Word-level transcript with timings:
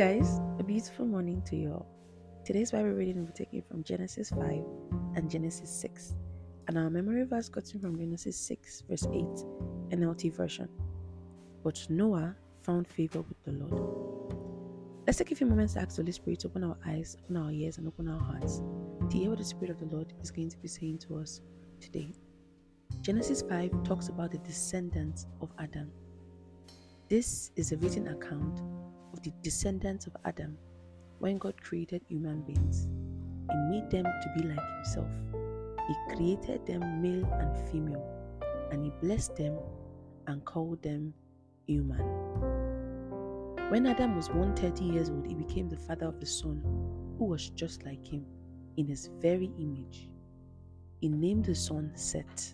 guys, 0.00 0.40
a 0.58 0.62
beautiful 0.62 1.04
morning 1.04 1.42
to 1.42 1.54
you 1.54 1.70
all. 1.72 1.86
Today's 2.42 2.70
Bible 2.70 2.92
reading 2.92 3.18
will 3.18 3.26
be 3.26 3.32
taken 3.34 3.60
from 3.60 3.84
Genesis 3.84 4.30
5 4.30 4.64
and 5.14 5.30
Genesis 5.30 5.70
6, 5.78 6.14
and 6.68 6.78
our 6.78 6.88
memory 6.88 7.24
verse 7.24 7.50
gotten 7.50 7.78
from 7.78 7.98
Genesis 7.98 8.34
6, 8.34 8.84
verse 8.88 9.06
8, 9.12 9.22
NLT 9.90 10.32
version. 10.32 10.70
But 11.62 11.86
Noah 11.90 12.34
found 12.62 12.88
favor 12.88 13.20
with 13.20 13.44
the 13.44 13.52
Lord. 13.52 14.34
Let's 15.06 15.18
take 15.18 15.32
a 15.32 15.34
few 15.34 15.46
moments 15.46 15.74
to 15.74 15.80
ask 15.80 15.96
the 15.96 16.02
Holy 16.02 16.12
Spirit 16.12 16.40
to 16.40 16.46
open 16.48 16.64
our 16.64 16.78
eyes, 16.86 17.18
open 17.24 17.36
our 17.36 17.50
ears, 17.50 17.76
and 17.76 17.86
open 17.86 18.08
our 18.08 18.20
hearts 18.20 18.62
to 19.10 19.18
hear 19.18 19.28
what 19.28 19.38
the 19.38 19.44
Spirit 19.44 19.68
of 19.68 19.80
the 19.80 19.94
Lord 19.94 20.14
is 20.22 20.30
going 20.30 20.48
to 20.48 20.56
be 20.56 20.68
saying 20.68 20.96
to 21.00 21.18
us 21.18 21.42
today. 21.78 22.14
Genesis 23.02 23.42
5 23.42 23.84
talks 23.84 24.08
about 24.08 24.30
the 24.30 24.38
descendants 24.38 25.26
of 25.42 25.50
Adam. 25.58 25.92
This 27.10 27.50
is 27.56 27.72
a 27.72 27.76
written 27.76 28.08
account 28.08 28.62
the 29.22 29.32
descendants 29.42 30.06
of 30.06 30.16
Adam 30.24 30.56
when 31.18 31.38
God 31.38 31.60
created 31.62 32.02
human 32.08 32.40
beings. 32.42 32.88
He 33.50 33.56
made 33.70 33.90
them 33.90 34.04
to 34.04 34.32
be 34.36 34.48
like 34.48 34.60
Himself. 34.76 35.10
He 35.88 36.14
created 36.14 36.66
them 36.66 37.02
male 37.02 37.30
and 37.34 37.70
female, 37.70 38.04
and 38.70 38.84
He 38.84 38.90
blessed 39.02 39.36
them 39.36 39.58
and 40.26 40.44
called 40.44 40.82
them 40.82 41.12
human. 41.66 42.04
When 43.70 43.86
Adam 43.86 44.16
was 44.16 44.28
130 44.30 44.84
years 44.84 45.10
old, 45.10 45.26
he 45.26 45.34
became 45.34 45.68
the 45.68 45.76
father 45.76 46.06
of 46.06 46.18
the 46.18 46.26
son 46.26 46.60
who 47.18 47.24
was 47.26 47.50
just 47.50 47.84
like 47.84 48.04
him 48.04 48.26
in 48.76 48.88
his 48.88 49.10
very 49.20 49.52
image. 49.60 50.08
He 51.00 51.08
named 51.08 51.44
the 51.44 51.54
son 51.54 51.92
Seth. 51.94 52.52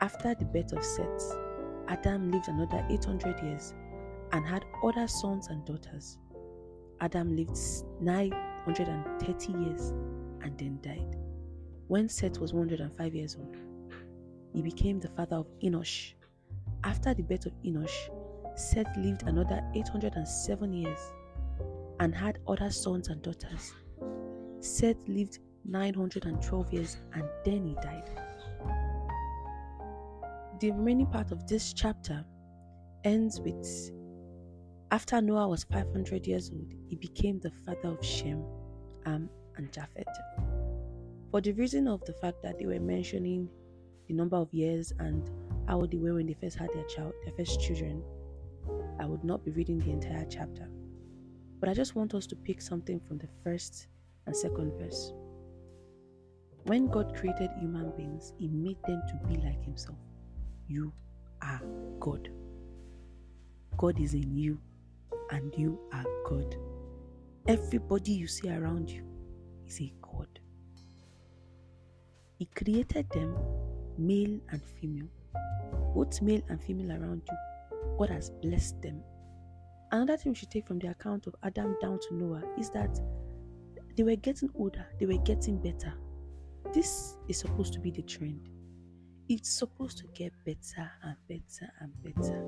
After 0.00 0.36
the 0.36 0.44
birth 0.44 0.72
of 0.72 0.84
Seth, 0.84 1.36
Adam 1.88 2.30
lived 2.30 2.46
another 2.46 2.86
800 2.88 3.42
years 3.42 3.74
and 4.32 4.46
had 4.46 4.64
other 4.84 5.06
sons 5.06 5.48
and 5.48 5.64
daughters. 5.64 6.18
Adam 7.00 7.36
lived 7.36 7.58
930 8.00 9.52
years 9.52 9.90
and 10.42 10.56
then 10.58 10.78
died. 10.82 11.16
When 11.86 12.08
Seth 12.08 12.38
was 12.38 12.52
105 12.52 13.14
years 13.14 13.36
old, 13.36 13.56
he 14.52 14.62
became 14.62 15.00
the 15.00 15.08
father 15.08 15.36
of 15.36 15.46
Enosh. 15.62 16.12
After 16.84 17.14
the 17.14 17.22
birth 17.22 17.46
of 17.46 17.52
Enosh, 17.64 18.10
Seth 18.56 18.96
lived 18.96 19.22
another 19.22 19.62
807 19.74 20.72
years 20.72 20.98
and 22.00 22.14
had 22.14 22.38
other 22.46 22.70
sons 22.70 23.08
and 23.08 23.22
daughters. 23.22 23.72
Seth 24.60 25.06
lived 25.06 25.38
912 25.64 26.72
years 26.72 26.96
and 27.14 27.24
then 27.44 27.64
he 27.64 27.74
died. 27.74 28.10
The 30.60 30.72
remaining 30.72 31.06
part 31.06 31.30
of 31.30 31.46
this 31.46 31.72
chapter 31.72 32.24
ends 33.04 33.40
with 33.40 33.64
after 34.90 35.20
Noah 35.20 35.48
was 35.48 35.64
500 35.64 36.26
years 36.26 36.50
old, 36.50 36.72
he 36.88 36.96
became 36.96 37.38
the 37.40 37.50
father 37.50 37.88
of 37.88 38.04
Shem, 38.04 38.42
Ham, 39.04 39.28
and 39.56 39.70
Japheth. 39.72 40.06
For 41.30 41.42
the 41.42 41.52
reason 41.52 41.86
of 41.86 42.02
the 42.06 42.14
fact 42.14 42.42
that 42.42 42.58
they 42.58 42.66
were 42.66 42.80
mentioning 42.80 43.50
the 44.06 44.14
number 44.14 44.36
of 44.36 44.52
years 44.52 44.92
and 44.98 45.30
how 45.66 45.76
old 45.76 45.90
they 45.90 45.98
were 45.98 46.14
when 46.14 46.26
they 46.26 46.34
first 46.34 46.56
had 46.56 46.70
their 46.72 46.84
child, 46.84 47.12
their 47.24 47.34
first 47.34 47.60
children, 47.60 48.02
I 48.98 49.04
would 49.04 49.24
not 49.24 49.44
be 49.44 49.50
reading 49.50 49.78
the 49.78 49.90
entire 49.90 50.24
chapter. 50.24 50.68
But 51.60 51.68
I 51.68 51.74
just 51.74 51.94
want 51.94 52.14
us 52.14 52.26
to 52.28 52.36
pick 52.36 52.62
something 52.62 53.00
from 53.00 53.18
the 53.18 53.28
first 53.44 53.88
and 54.26 54.34
second 54.34 54.72
verse. 54.78 55.12
When 56.64 56.86
God 56.86 57.14
created 57.14 57.50
human 57.60 57.90
beings, 57.96 58.32
He 58.38 58.48
made 58.48 58.78
them 58.86 59.02
to 59.08 59.28
be 59.28 59.36
like 59.36 59.62
Himself. 59.64 59.98
You 60.66 60.92
are 61.42 61.60
God. 62.00 62.30
God 63.76 64.00
is 64.00 64.14
in 64.14 64.36
you 64.36 64.58
and 65.30 65.54
you 65.56 65.78
are 65.92 66.04
God. 66.24 66.56
Everybody 67.46 68.12
you 68.12 68.26
see 68.26 68.50
around 68.50 68.90
you 68.90 69.04
is 69.66 69.80
a 69.80 69.92
God. 70.02 70.28
He 72.38 72.46
created 72.54 73.08
them 73.10 73.36
male 73.96 74.38
and 74.50 74.62
female, 74.80 75.08
both 75.94 76.20
male 76.22 76.42
and 76.48 76.62
female 76.62 76.92
around 76.92 77.22
you. 77.30 77.36
God 77.98 78.10
has 78.10 78.30
blessed 78.30 78.80
them. 78.82 79.02
Another 79.90 80.16
thing 80.16 80.32
we 80.32 80.36
should 80.36 80.50
take 80.50 80.66
from 80.66 80.78
the 80.78 80.88
account 80.88 81.26
of 81.26 81.34
Adam 81.42 81.76
down 81.80 81.98
to 82.08 82.14
Noah 82.14 82.42
is 82.58 82.70
that 82.70 83.00
they 83.96 84.02
were 84.02 84.16
getting 84.16 84.50
older, 84.54 84.86
they 85.00 85.06
were 85.06 85.22
getting 85.24 85.58
better. 85.60 85.94
This 86.72 87.16
is 87.28 87.38
supposed 87.38 87.72
to 87.72 87.80
be 87.80 87.90
the 87.90 88.02
trend 88.02 88.48
it's 89.28 89.50
supposed 89.50 89.98
to 89.98 90.04
get 90.14 90.32
better 90.46 90.90
and 91.02 91.16
better 91.28 91.70
and 91.80 91.92
better. 92.02 92.44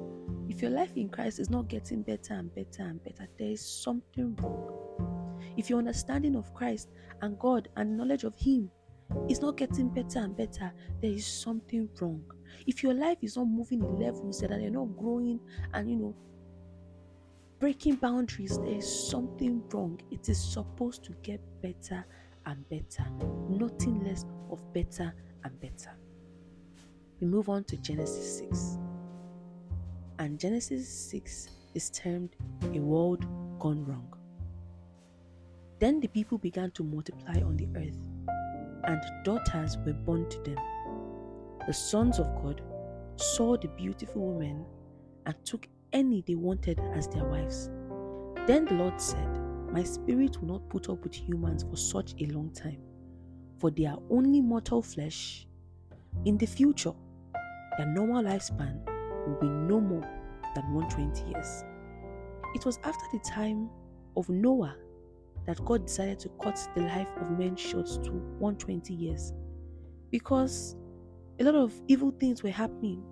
If 0.49 0.63
your 0.63 0.71
life 0.71 0.97
in 0.97 1.11
Christ 1.11 1.39
is 1.39 1.51
not 1.51 1.69
getting 1.69 2.03
better 2.03 2.35
and 2.35 2.55
better 2.55 2.83
and 2.83 3.03
better, 3.05 3.29
there 3.39 3.51
is 3.51 3.65
something 3.65 4.35
wrong. 4.37 5.37
If 5.59 5.69
your 5.69 5.79
understanding 5.79 6.37
of 6.37 6.55
Christ 6.55 6.89
and 7.21 7.39
God 7.39 7.69
and 7.77 7.99
knowledge 7.99 8.25
of 8.25 8.35
Him 8.35 8.71
is 9.29 9.43
not 9.43 9.59
getting 9.59 9.91
better 9.91 10.21
and 10.21 10.35
better, 10.35 10.73
there 11.03 11.11
is 11.11 11.27
something 11.27 11.89
wrong. 12.01 12.23
If 12.67 12.83
your 12.83 12.95
life 12.95 13.19
is 13.21 13.37
not 13.37 13.47
moving 13.49 13.85
in 13.85 13.99
levels 13.99 14.41
that 14.41 14.51
you're 14.51 14.71
not 14.71 14.97
growing 14.97 15.39
and 15.75 15.91
you 15.91 15.97
know 15.97 16.17
breaking 17.59 17.97
boundaries, 17.97 18.57
there 18.57 18.77
is 18.77 19.09
something 19.11 19.63
wrong. 19.71 20.01
It 20.11 20.31
is 20.31 20.43
supposed 20.43 21.05
to 21.05 21.13
get 21.23 21.43
better 21.61 22.07
and 22.47 22.67
better, 22.71 23.05
nothing 23.51 24.03
less 24.03 24.25
of 24.51 24.73
better 24.73 25.13
and 25.45 25.61
better 25.61 25.95
we 27.21 27.27
move 27.27 27.51
on 27.51 27.65
to 27.65 27.77
Genesis 27.77 28.39
6. 28.39 28.79
And 30.19 30.39
Genesis 30.39 30.89
6 30.89 31.49
is 31.75 31.91
termed 31.91 32.35
a 32.75 32.79
world 32.79 33.27
gone 33.59 33.85
wrong. 33.85 34.13
Then 35.79 36.01
the 36.01 36.09
people 36.09 36.39
began 36.39 36.71
to 36.73 36.85
multiply 36.85 37.41
on 37.43 37.57
the 37.57 37.69
earth, 37.77 37.99
and 38.85 39.03
daughters 39.25 39.77
were 39.85 39.93
born 39.93 40.29
to 40.31 40.39
them. 40.41 40.59
The 41.67 41.73
sons 41.73 42.19
of 42.19 42.27
God 42.43 42.63
saw 43.17 43.57
the 43.57 43.69
beautiful 43.69 44.33
women 44.33 44.65
and 45.27 45.35
took 45.45 45.67
any 45.93 46.23
they 46.27 46.35
wanted 46.35 46.81
as 46.95 47.07
their 47.09 47.25
wives. 47.25 47.71
Then 48.47 48.65
the 48.65 48.75
Lord 48.75 49.01
said, 49.01 49.29
My 49.73 49.83
spirit 49.83 50.41
will 50.41 50.49
not 50.49 50.69
put 50.71 50.89
up 50.89 51.03
with 51.03 51.15
humans 51.15 51.65
for 51.69 51.77
such 51.77 52.15
a 52.19 52.27
long 52.27 52.51
time, 52.51 52.81
for 53.59 53.71
they 53.71 53.85
are 53.87 53.99
only 54.11 54.41
mortal 54.41 54.83
flesh. 54.83 55.47
In 56.25 56.37
the 56.39 56.47
future, 56.47 56.93
their 57.79 57.87
normal 57.87 58.23
lifespan 58.23 58.85
will 59.27 59.39
be 59.41 59.49
no 59.49 59.81
more 59.81 60.09
than 60.55 60.73
120 60.75 61.31
years. 61.31 61.65
It 62.55 62.65
was 62.65 62.79
after 62.85 63.05
the 63.13 63.21
time 63.21 63.71
of 64.17 64.29
Noah 64.29 64.77
that 65.47 65.65
God 65.65 65.87
decided 65.87 66.19
to 66.21 66.29
cut 66.43 66.59
the 66.75 66.83
life 66.83 67.09
of 67.21 67.31
men 67.39 67.57
short 67.57 67.87
to 67.87 68.11
120 68.11 68.95
years 68.95 69.33
because 70.11 70.77
a 71.39 71.45
lot 71.45 71.55
of 71.55 71.73
evil 71.89 72.11
things 72.19 72.43
were 72.43 72.51
happening. 72.51 73.03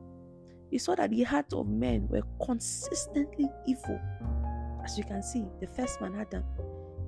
He 0.71 0.79
saw 0.79 0.95
that 0.97 1.11
the 1.11 1.23
hearts 1.23 1.55
of 1.55 1.67
men 1.67 2.07
were 2.09 2.23
consistently 2.45 3.49
evil. 3.67 3.99
As 4.85 4.99
you 4.99 5.05
can 5.05 5.23
see, 5.23 5.47
the 5.61 5.67
first 5.67 6.01
man, 6.01 6.15
Adam, 6.21 6.45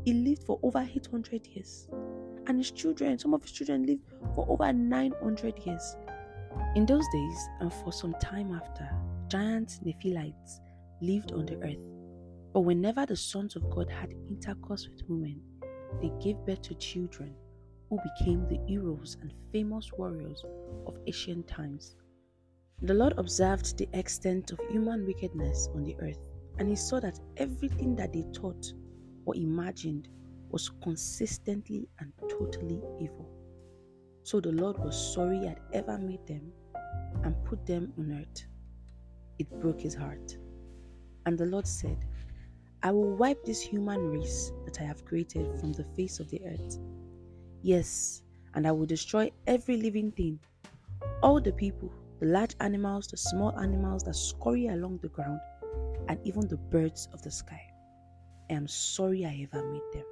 he 0.04 0.14
lived 0.14 0.44
for 0.44 0.58
over 0.62 0.78
800 0.78 1.46
years. 1.46 1.88
And 2.46 2.58
his 2.58 2.70
children, 2.70 3.18
some 3.18 3.34
of 3.34 3.42
his 3.42 3.52
children 3.52 3.84
lived 3.84 4.02
for 4.34 4.46
over 4.48 4.72
900 4.72 5.58
years. 5.66 5.96
In 6.76 6.86
those 6.86 7.06
days, 7.08 7.48
and 7.60 7.72
for 7.72 7.92
some 7.92 8.14
time 8.20 8.52
after, 8.52 8.88
giant 9.28 9.80
Nephilites 9.84 10.60
lived 11.00 11.32
on 11.32 11.46
the 11.46 11.56
earth. 11.62 11.84
But 12.52 12.60
whenever 12.60 13.06
the 13.06 13.16
sons 13.16 13.56
of 13.56 13.68
God 13.70 13.88
had 13.90 14.12
intercourse 14.28 14.88
with 14.88 15.08
women, 15.08 15.40
they 16.00 16.12
gave 16.22 16.36
birth 16.46 16.62
to 16.62 16.74
children 16.74 17.34
who 17.88 17.98
became 18.02 18.46
the 18.48 18.60
heroes 18.66 19.16
and 19.20 19.32
famous 19.52 19.90
warriors 19.92 20.44
of 20.86 20.96
ancient 21.06 21.48
times. 21.48 21.96
The 22.82 22.94
Lord 22.94 23.14
observed 23.18 23.76
the 23.76 23.88
extent 23.92 24.52
of 24.52 24.60
human 24.70 25.04
wickedness 25.04 25.68
on 25.74 25.84
the 25.84 25.96
earth, 26.00 26.28
and 26.58 26.68
he 26.68 26.76
saw 26.76 27.00
that 27.00 27.20
everything 27.36 27.94
that 27.96 28.12
they 28.12 28.24
thought 28.34 28.72
or 29.26 29.34
imagined 29.36 30.08
was 30.50 30.70
consistently 30.82 31.88
and 31.98 32.12
totally 32.28 32.80
evil. 33.00 33.29
So 34.22 34.40
the 34.40 34.52
Lord 34.52 34.78
was 34.78 35.14
sorry 35.14 35.40
he 35.40 35.46
had 35.46 35.60
ever 35.72 35.98
made 35.98 36.26
them 36.26 36.52
and 37.24 37.34
put 37.44 37.66
them 37.66 37.92
on 37.98 38.12
earth. 38.12 38.44
It 39.38 39.50
broke 39.60 39.80
his 39.80 39.94
heart. 39.94 40.36
And 41.26 41.38
the 41.38 41.46
Lord 41.46 41.66
said, 41.66 41.98
I 42.82 42.92
will 42.92 43.14
wipe 43.14 43.44
this 43.44 43.60
human 43.60 44.00
race 44.10 44.52
that 44.64 44.80
I 44.80 44.84
have 44.84 45.04
created 45.04 45.58
from 45.60 45.72
the 45.72 45.84
face 45.96 46.18
of 46.18 46.30
the 46.30 46.40
earth. 46.46 46.78
Yes, 47.62 48.22
and 48.54 48.66
I 48.66 48.72
will 48.72 48.86
destroy 48.86 49.30
every 49.46 49.76
living 49.76 50.12
thing, 50.12 50.40
all 51.22 51.40
the 51.40 51.52
people, 51.52 51.92
the 52.20 52.26
large 52.26 52.54
animals, 52.60 53.06
the 53.06 53.16
small 53.16 53.58
animals 53.58 54.02
that 54.04 54.16
scurry 54.16 54.68
along 54.68 54.98
the 55.02 55.08
ground, 55.08 55.40
and 56.08 56.18
even 56.24 56.48
the 56.48 56.56
birds 56.56 57.08
of 57.12 57.22
the 57.22 57.30
sky. 57.30 57.60
I 58.50 58.54
am 58.54 58.66
sorry 58.66 59.24
I 59.24 59.46
ever 59.52 59.64
made 59.70 59.82
them. 59.92 60.04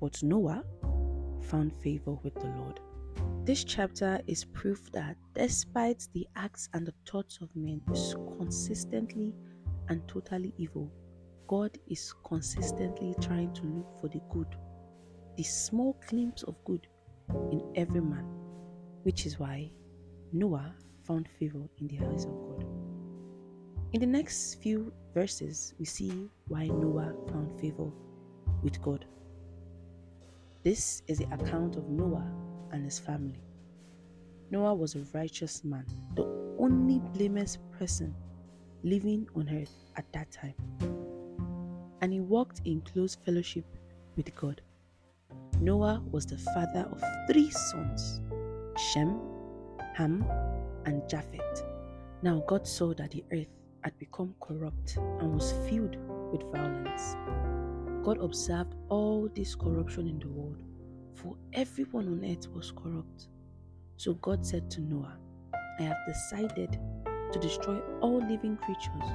But 0.00 0.22
Noah 0.22 0.64
found 1.42 1.72
favor 1.72 2.12
with 2.22 2.34
the 2.34 2.48
Lord. 2.48 2.80
This 3.44 3.64
chapter 3.64 4.20
is 4.26 4.44
proof 4.44 4.90
that 4.92 5.16
despite 5.34 6.06
the 6.12 6.26
acts 6.36 6.68
and 6.74 6.86
the 6.86 6.94
thoughts 7.10 7.38
of 7.40 7.48
men 7.56 7.80
is 7.92 8.14
consistently 8.38 9.34
and 9.88 10.06
totally 10.06 10.54
evil, 10.56 10.90
God 11.48 11.76
is 11.88 12.14
consistently 12.24 13.14
trying 13.20 13.52
to 13.54 13.62
look 13.64 14.00
for 14.00 14.08
the 14.08 14.20
good, 14.30 14.54
the 15.36 15.42
small 15.42 15.98
glimpse 16.08 16.42
of 16.44 16.54
good 16.64 16.86
in 17.50 17.72
every 17.74 18.00
man, 18.00 18.24
which 19.02 19.26
is 19.26 19.38
why 19.38 19.70
Noah 20.32 20.74
found 21.04 21.28
favor 21.38 21.68
in 21.78 21.88
the 21.88 21.98
eyes 22.06 22.24
of 22.24 22.32
God. 22.32 22.64
In 23.92 24.00
the 24.00 24.06
next 24.06 24.62
few 24.62 24.92
verses, 25.12 25.74
we 25.78 25.84
see 25.84 26.28
why 26.46 26.66
Noah 26.66 27.14
found 27.28 27.58
favor 27.60 27.90
with 28.62 28.80
God. 28.80 29.04
This 30.62 31.02
is 31.06 31.16
the 31.16 31.32
account 31.32 31.76
of 31.76 31.88
Noah 31.88 32.30
and 32.70 32.84
his 32.84 32.98
family. 32.98 33.40
Noah 34.50 34.74
was 34.74 34.94
a 34.94 35.06
righteous 35.14 35.64
man, 35.64 35.86
the 36.14 36.26
only 36.58 36.98
blameless 37.14 37.56
person 37.78 38.14
living 38.82 39.26
on 39.34 39.48
earth 39.48 39.72
at 39.96 40.04
that 40.12 40.30
time. 40.30 40.54
And 42.02 42.12
he 42.12 42.20
walked 42.20 42.60
in 42.66 42.82
close 42.82 43.14
fellowship 43.14 43.64
with 44.16 44.34
God. 44.36 44.60
Noah 45.60 46.02
was 46.10 46.26
the 46.26 46.36
father 46.36 46.86
of 46.92 47.02
three 47.26 47.50
sons 47.50 48.20
Shem, 48.92 49.18
Ham, 49.94 50.26
and 50.84 51.08
Japheth. 51.08 51.64
Now 52.20 52.44
God 52.46 52.66
saw 52.66 52.92
that 52.94 53.12
the 53.12 53.24
earth 53.32 53.48
had 53.82 53.98
become 53.98 54.34
corrupt 54.40 54.98
and 55.20 55.32
was 55.32 55.52
filled 55.70 55.96
with 56.32 56.42
violence. 56.52 57.16
God 58.02 58.18
observed 58.22 58.74
all 58.88 59.28
this 59.34 59.54
corruption 59.54 60.08
in 60.08 60.18
the 60.18 60.28
world, 60.28 60.62
for 61.14 61.36
everyone 61.52 62.08
on 62.08 62.24
earth 62.24 62.48
was 62.48 62.72
corrupt. 62.72 63.28
So 63.96 64.14
God 64.14 64.44
said 64.44 64.70
to 64.70 64.80
Noah, 64.80 65.18
I 65.78 65.82
have 65.82 65.98
decided 66.06 66.78
to 67.32 67.38
destroy 67.38 67.78
all 68.00 68.18
living 68.18 68.56
creatures, 68.56 69.10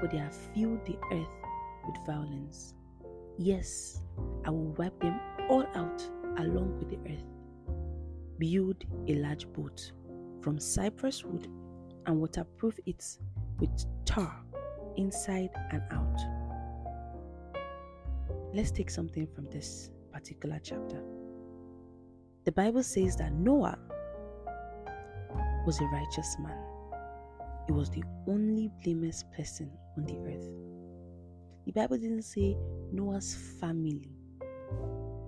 for 0.00 0.08
they 0.10 0.18
have 0.18 0.34
filled 0.54 0.84
the 0.86 0.96
earth 1.12 1.28
with 1.86 1.96
violence. 2.06 2.74
Yes, 3.38 4.00
I 4.46 4.50
will 4.50 4.72
wipe 4.78 4.98
them 5.00 5.20
all 5.48 5.66
out 5.74 6.02
along 6.38 6.78
with 6.78 6.88
the 6.88 7.12
earth. 7.12 7.24
Build 8.38 8.84
a 9.08 9.14
large 9.16 9.46
boat 9.52 9.92
from 10.40 10.58
cypress 10.58 11.24
wood 11.24 11.48
and 12.06 12.18
waterproof 12.18 12.78
it 12.86 13.04
with 13.58 13.84
tar 14.06 14.42
inside 14.96 15.50
and 15.70 15.82
out. 15.90 16.39
Let's 18.52 18.72
take 18.72 18.90
something 18.90 19.28
from 19.28 19.48
this 19.50 19.90
particular 20.12 20.58
chapter. 20.60 21.00
The 22.44 22.50
Bible 22.50 22.82
says 22.82 23.14
that 23.16 23.32
Noah 23.32 23.78
was 25.64 25.80
a 25.80 25.84
righteous 25.84 26.36
man. 26.40 26.58
He 27.66 27.72
was 27.72 27.90
the 27.90 28.02
only 28.26 28.68
blameless 28.82 29.24
person 29.36 29.70
on 29.96 30.04
the 30.04 30.18
earth. 30.26 30.48
The 31.64 31.72
Bible 31.72 31.98
didn't 31.98 32.22
say 32.22 32.56
Noah's 32.90 33.36
family 33.60 34.10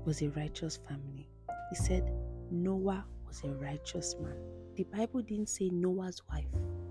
was 0.04 0.20
a 0.22 0.30
righteous 0.30 0.78
family. 0.88 1.28
He 1.70 1.76
said 1.76 2.12
Noah 2.50 3.04
was 3.24 3.44
a 3.44 3.54
righteous 3.54 4.16
man. 4.20 4.36
The 4.74 4.84
Bible 4.84 5.22
didn't 5.22 5.48
say 5.48 5.68
Noah's 5.70 6.20
wife 6.28 6.48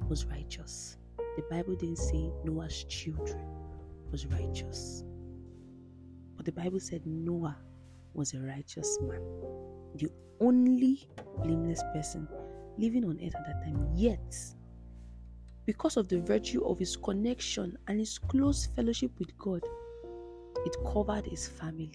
was 0.07 0.25
righteous. 0.25 0.97
The 1.17 1.43
Bible 1.49 1.75
didn't 1.75 1.97
say 1.97 2.31
Noah's 2.45 2.85
children 2.85 3.43
was 4.11 4.25
righteous. 4.27 5.03
But 6.41 6.55
the 6.55 6.59
Bible 6.59 6.79
said 6.79 7.05
Noah 7.05 7.55
was 8.15 8.33
a 8.33 8.39
righteous 8.39 8.97
man, 9.03 9.21
the 9.93 10.09
only 10.39 11.07
blameless 11.43 11.83
person 11.93 12.27
living 12.79 13.05
on 13.05 13.19
earth 13.23 13.35
at 13.35 13.45
that 13.45 13.63
time. 13.63 13.88
Yet, 13.93 14.35
because 15.67 15.97
of 15.97 16.07
the 16.07 16.19
virtue 16.19 16.65
of 16.65 16.79
his 16.79 16.97
connection 16.97 17.77
and 17.88 17.99
his 17.99 18.17
close 18.17 18.65
fellowship 18.65 19.11
with 19.19 19.38
God, 19.38 19.61
it 20.65 20.75
covered 20.91 21.27
his 21.27 21.47
family, 21.47 21.93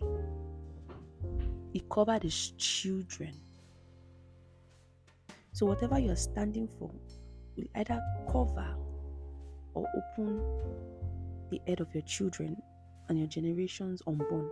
it 1.75 1.89
covered 1.89 2.23
his 2.23 2.53
children. 2.53 3.35
So, 5.55 5.67
whatever 5.67 5.99
you're 5.99 6.15
standing 6.15 6.69
for 6.79 6.93
will 7.57 7.67
either 7.75 8.01
cover 8.31 8.77
or 9.75 9.89
open 9.97 10.41
the 11.51 11.61
head 11.67 11.81
of 11.81 11.93
your 11.93 12.05
children 12.05 12.57
and 13.09 13.19
your 13.19 13.29
generations 13.29 14.03
unborn. 14.07 14.51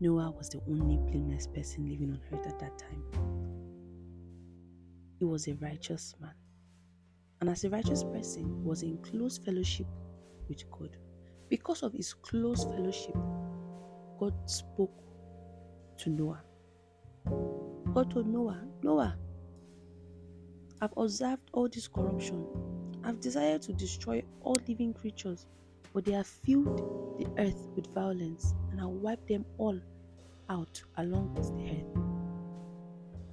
Noah 0.00 0.30
was 0.30 0.48
the 0.48 0.60
only 0.68 0.96
blameless 1.10 1.46
person 1.48 1.88
living 1.88 2.10
on 2.10 2.20
earth 2.32 2.46
at 2.46 2.58
that 2.60 2.78
time. 2.78 3.02
He 5.18 5.24
was 5.24 5.48
a 5.48 5.54
righteous 5.54 6.14
man. 6.20 6.34
And 7.40 7.50
as 7.50 7.64
a 7.64 7.70
righteous 7.70 8.04
person, 8.04 8.64
was 8.64 8.82
in 8.82 8.98
close 8.98 9.38
fellowship 9.38 9.86
with 10.48 10.68
God. 10.70 10.96
Because 11.48 11.82
of 11.82 11.92
his 11.92 12.14
close 12.14 12.64
fellowship, 12.64 13.14
God 14.18 14.34
spoke 14.46 14.92
to 15.98 16.10
Noah. 16.10 16.42
God 17.94 18.10
told 18.10 18.28
Noah, 18.28 18.62
Noah, 18.82 19.16
I've 20.80 20.92
observed 20.96 21.50
all 21.52 21.68
this 21.68 21.88
corruption. 21.88 22.46
I've 23.02 23.20
desired 23.20 23.62
to 23.62 23.72
destroy 23.72 24.22
all 24.42 24.56
living 24.68 24.94
creatures 24.94 25.46
but 25.94 26.04
they 26.04 26.12
have 26.12 26.26
filled 26.26 27.18
the 27.18 27.26
earth 27.38 27.68
with 27.74 27.92
violence, 27.94 28.54
and 28.70 28.80
I'll 28.80 28.92
wipe 28.92 29.26
them 29.26 29.44
all 29.58 29.78
out 30.50 30.82
along 30.96 31.34
with 31.34 31.48
the 31.56 31.70
earth. 31.70 32.04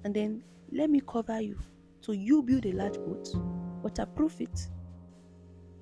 And 0.04 0.14
then 0.14 0.44
let 0.72 0.90
me 0.90 1.02
cover 1.08 1.42
you. 1.42 1.58
So 2.02 2.12
you 2.12 2.44
build 2.44 2.66
a 2.66 2.72
large 2.72 2.98
boat, 2.98 3.30
waterproof 3.82 4.42
it. 4.42 4.68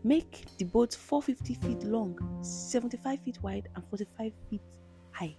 Make 0.03 0.45
the 0.57 0.65
boat 0.65 0.93
450 0.93 1.53
feet 1.65 1.83
long, 1.83 2.17
75 2.41 3.19
feet 3.21 3.39
wide, 3.41 3.69
and 3.75 3.83
45 3.89 4.31
feet 4.49 4.61
high. 5.11 5.35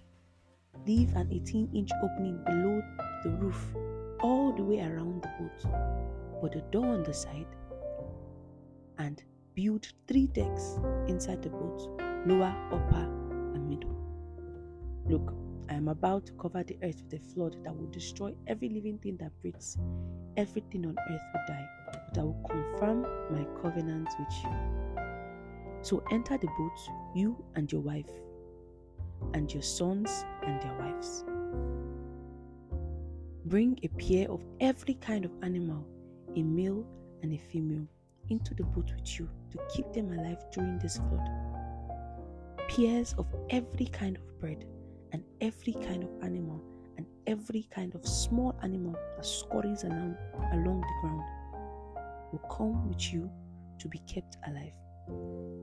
Leave 0.85 1.15
an 1.15 1.29
18 1.31 1.69
inch 1.73 1.91
opening 2.03 2.43
below 2.45 2.81
the 3.23 3.29
roof 3.31 3.75
all 4.21 4.51
the 4.51 4.63
way 4.63 4.81
around 4.81 5.23
the 5.23 5.29
boat, 5.39 6.41
but 6.41 6.51
the 6.51 6.61
door 6.71 6.87
on 6.87 7.03
the 7.03 7.13
side 7.13 7.47
and 8.97 9.23
build 9.55 9.87
three 10.07 10.27
decks 10.27 10.77
inside 11.07 11.41
the 11.41 11.49
boat 11.49 12.01
lower, 12.25 12.53
upper, 12.71 13.05
and 13.53 13.69
middle. 13.69 13.95
Look, 15.07 15.33
I 15.69 15.75
am 15.75 15.87
about 15.87 16.25
to 16.25 16.33
cover 16.33 16.63
the 16.63 16.77
earth 16.83 17.01
with 17.03 17.21
a 17.21 17.33
flood 17.33 17.55
that 17.63 17.75
will 17.75 17.89
destroy 17.89 18.35
every 18.47 18.69
living 18.69 18.97
thing 18.97 19.17
that 19.17 19.31
breathes. 19.41 19.77
Everything 20.35 20.85
on 20.85 20.95
earth 21.09 21.21
will 21.33 21.41
die, 21.47 21.67
but 21.91 22.17
I 22.17 22.23
will 22.23 22.45
confirm 22.49 23.03
my 23.31 23.45
covenant 23.61 24.09
with 24.19 24.33
you. 24.43 25.03
So 25.81 26.03
enter 26.11 26.37
the 26.37 26.47
boat, 26.47 26.79
you 27.15 27.43
and 27.55 27.71
your 27.71 27.81
wife, 27.81 28.09
and 29.33 29.51
your 29.53 29.63
sons 29.63 30.25
and 30.45 30.61
their 30.61 30.75
wives. 30.79 31.23
Bring 33.45 33.79
a 33.83 33.87
pair 33.89 34.29
of 34.31 34.43
every 34.59 34.95
kind 34.95 35.23
of 35.23 35.31
animal, 35.43 35.85
a 36.35 36.41
male 36.41 36.85
and 37.21 37.31
a 37.33 37.37
female 37.37 37.87
into 38.29 38.55
the 38.55 38.63
boat 38.63 38.91
with 38.97 39.19
you 39.19 39.29
to 39.57 39.63
keep 39.75 39.91
them 39.93 40.11
alive 40.11 40.43
during 40.51 40.79
this 40.79 40.97
flood. 40.97 41.29
Pairs 42.69 43.13
of 43.17 43.27
every 43.49 43.85
kind 43.87 44.17
of 44.17 44.39
bird 44.39 44.65
and 45.11 45.23
every 45.41 45.73
kind 45.73 46.03
of 46.03 46.09
animal 46.23 46.61
and 46.97 47.05
every 47.27 47.67
kind 47.71 47.93
of 47.95 48.05
small 48.05 48.55
animal 48.63 48.95
that 49.15 49.25
scurries 49.25 49.83
along, 49.83 50.15
along 50.53 50.81
the 50.81 51.01
ground 51.01 51.23
will 52.31 52.49
come 52.49 52.87
with 52.87 53.13
you 53.13 53.29
to 53.79 53.87
be 53.87 53.99
kept 53.99 54.37
alive. 54.47 54.73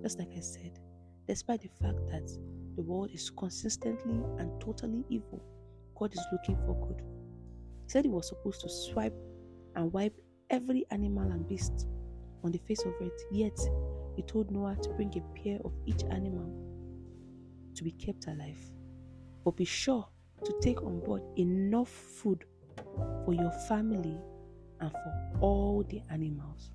Just 0.02 0.18
like 0.18 0.32
I 0.36 0.40
said, 0.40 0.78
despite 1.26 1.62
the 1.62 1.68
fact 1.68 2.06
that 2.08 2.30
the 2.76 2.82
world 2.82 3.10
is 3.12 3.30
consistently 3.30 4.20
and 4.38 4.60
totally 4.60 5.04
evil, 5.08 5.42
God 5.96 6.12
is 6.12 6.24
looking 6.32 6.56
for 6.64 6.74
good. 6.86 7.02
He 7.84 7.90
said 7.90 8.04
he 8.04 8.10
was 8.10 8.28
supposed 8.28 8.60
to 8.62 8.68
swipe 8.68 9.14
and 9.74 9.92
wipe 9.92 10.14
every 10.50 10.84
animal 10.90 11.30
and 11.30 11.46
beast 11.48 11.86
on 12.44 12.52
the 12.52 12.58
face 12.58 12.82
of 12.84 12.94
it. 13.00 13.22
Yet 13.30 13.58
he 14.16 14.22
told 14.22 14.50
Noah 14.50 14.76
to 14.82 14.90
bring 14.90 15.12
a 15.16 15.40
pair 15.42 15.58
of 15.64 15.72
each 15.86 16.02
animal 16.04 16.46
to 17.74 17.84
be 17.84 17.92
kept 17.92 18.26
alive. 18.26 18.58
But 19.44 19.56
be 19.56 19.64
sure 19.64 20.06
to 20.44 20.54
take 20.60 20.82
on 20.82 21.00
board 21.00 21.22
enough 21.36 21.88
food 21.88 22.44
for 23.24 23.32
your 23.32 23.52
family 23.68 24.18
and 24.80 24.90
for 24.90 25.38
all 25.40 25.84
the 25.88 26.02
animals. 26.10 26.70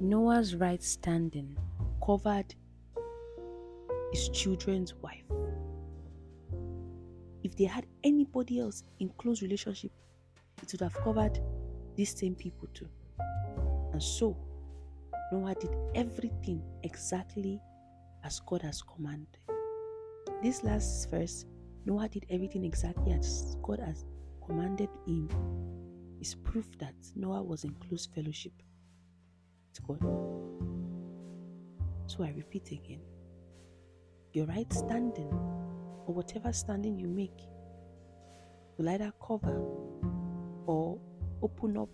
Noah's 0.00 0.54
right 0.54 0.82
standing 0.82 1.56
covered 2.04 2.54
his 4.12 4.28
children's 4.30 4.94
wife. 4.94 5.24
If 7.42 7.56
they 7.56 7.64
had 7.64 7.86
anybody 8.02 8.60
else 8.60 8.82
in 8.98 9.10
close 9.18 9.42
relationship, 9.42 9.92
it 10.62 10.72
would 10.72 10.80
have 10.80 10.94
covered 10.94 11.38
these 11.94 12.16
same 12.16 12.34
people 12.34 12.68
too. 12.74 12.88
And 13.96 14.02
so, 14.02 14.36
Noah 15.32 15.54
did 15.54 15.74
everything 15.94 16.62
exactly 16.82 17.58
as 18.24 18.40
God 18.40 18.60
has 18.60 18.82
commanded. 18.82 19.38
This 20.42 20.62
last 20.62 21.10
verse, 21.10 21.46
Noah 21.86 22.06
did 22.10 22.26
everything 22.28 22.66
exactly 22.66 23.12
as 23.12 23.56
God 23.62 23.80
has 23.80 24.04
commanded 24.44 24.90
him, 25.06 25.30
is 26.20 26.34
proof 26.34 26.66
that 26.76 26.94
Noah 27.14 27.42
was 27.42 27.64
in 27.64 27.70
close 27.88 28.04
fellowship 28.14 28.52
with 29.88 29.98
God. 29.98 30.04
So 32.04 32.22
I 32.22 32.34
repeat 32.36 32.70
again 32.72 33.00
your 34.34 34.44
right 34.44 34.70
standing 34.74 35.32
or 36.04 36.12
whatever 36.12 36.52
standing 36.52 36.98
you 36.98 37.08
make 37.08 37.40
will 38.76 38.90
either 38.90 39.10
cover 39.26 39.58
or 40.66 40.98
open 41.40 41.78
up 41.78 41.88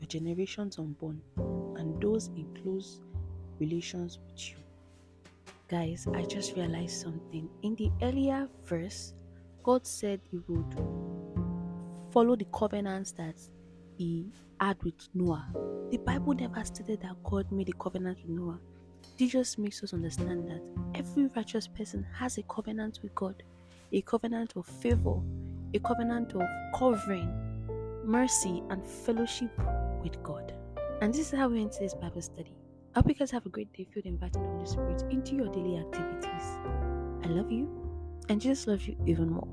your 0.00 0.08
generations 0.08 0.78
unborn 0.78 1.20
and 1.76 2.00
those 2.02 2.28
in 2.28 2.46
close 2.62 3.00
relations 3.58 4.18
with 4.26 4.50
you. 4.50 4.56
Guys, 5.68 6.08
I 6.14 6.22
just 6.24 6.56
realized 6.56 7.00
something. 7.00 7.48
In 7.62 7.76
the 7.76 7.90
earlier 8.02 8.48
verse, 8.64 9.14
God 9.62 9.86
said 9.86 10.20
He 10.30 10.40
would 10.48 10.74
follow 12.10 12.34
the 12.34 12.46
covenants 12.52 13.12
that 13.12 13.36
He 13.96 14.26
had 14.60 14.82
with 14.82 14.94
Noah. 15.14 15.46
The 15.90 15.98
Bible 15.98 16.34
never 16.34 16.64
stated 16.64 17.02
that 17.02 17.22
God 17.22 17.50
made 17.52 17.68
a 17.68 17.72
covenant 17.72 18.18
with 18.22 18.30
Noah. 18.30 18.58
Jesus 19.16 19.58
makes 19.58 19.82
us 19.82 19.92
understand 19.92 20.48
that 20.48 20.62
every 20.94 21.26
righteous 21.36 21.68
person 21.68 22.06
has 22.14 22.38
a 22.38 22.42
covenant 22.44 23.00
with 23.02 23.14
God, 23.14 23.42
a 23.92 24.00
covenant 24.02 24.54
of 24.56 24.66
favor, 24.66 25.20
a 25.74 25.78
covenant 25.78 26.32
of 26.34 26.42
covering, 26.74 27.30
mercy, 28.04 28.62
and 28.70 28.84
fellowship 28.84 29.50
with 30.02 30.22
God. 30.22 30.52
And 31.00 31.12
this 31.12 31.32
is 31.32 31.38
how 31.38 31.48
we 31.48 31.60
end 31.60 31.72
today's 31.72 31.94
Bible 31.94 32.22
study. 32.22 32.54
I 32.94 32.98
hope 32.98 33.08
you 33.08 33.14
guys 33.14 33.30
have 33.30 33.46
a 33.46 33.48
great 33.48 33.72
day 33.72 33.86
filled 33.92 34.06
inviting 34.06 34.42
the 34.42 34.48
Holy 34.48 34.66
Spirit 34.66 35.02
into 35.10 35.36
your 35.36 35.48
daily 35.48 35.78
activities. 35.78 36.58
I 37.22 37.28
love 37.28 37.50
you, 37.50 37.68
and 38.28 38.40
Jesus 38.40 38.66
loves 38.66 38.86
you 38.86 38.96
even 39.06 39.30
more. 39.30 39.48